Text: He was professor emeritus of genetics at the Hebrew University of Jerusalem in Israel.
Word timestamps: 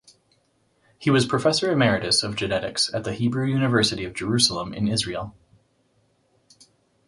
He 0.97 1.11
was 1.11 1.27
professor 1.27 1.71
emeritus 1.71 2.23
of 2.23 2.35
genetics 2.35 2.91
at 2.91 3.03
the 3.03 3.13
Hebrew 3.13 3.45
University 3.45 4.03
of 4.03 4.15
Jerusalem 4.15 4.73
in 4.73 4.87
Israel. 4.87 5.35